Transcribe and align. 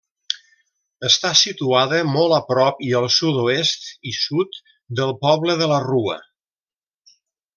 Està 1.09 1.31
situada 1.41 1.99
molt 2.13 2.37
a 2.37 2.39
prop 2.47 2.81
i 2.87 2.89
al 3.01 3.05
sud-oest 3.17 3.85
i 4.13 4.17
sud 4.23 4.61
del 5.01 5.15
poble 5.27 5.59
de 5.63 5.69
la 5.75 5.81
Rua. 5.89 6.17